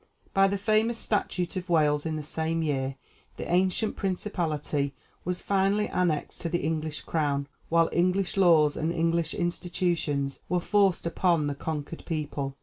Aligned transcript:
By 0.33 0.47
the 0.47 0.57
famous 0.57 0.97
Statute 0.97 1.55
of 1.57 1.69
Wales 1.69 2.07
in 2.07 2.15
the 2.15 2.23
same 2.23 2.63
year, 2.63 2.95
the 3.37 3.47
ancient 3.53 3.95
principality 3.95 4.95
was 5.23 5.43
finally 5.43 5.89
annexed 5.89 6.41
to 6.41 6.49
the 6.49 6.63
English 6.63 7.01
crown, 7.01 7.47
while 7.69 7.87
English 7.93 8.35
laws 8.35 8.75
and 8.75 8.91
English 8.91 9.35
institutions 9.35 10.39
were 10.49 10.59
forced 10.59 11.05
upon 11.05 11.45
the 11.45 11.53
conquered 11.53 12.03
people. 12.07 12.55